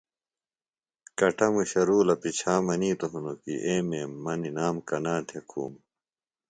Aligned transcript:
کٹموشہ 1.17 1.81
رُولہ 1.87 2.15
پچھا 2.21 2.53
منِیتوۡ 2.65 3.11
ہنوۡ 3.11 3.39
کیۡ 3.43 3.61
اے 3.65 3.75
میم 3.89 4.11
مہ 4.23 4.33
نِئام 4.41 4.75
کنا 4.87 5.15
تھےۡ 5.27 5.45
کُھوم 5.49 5.73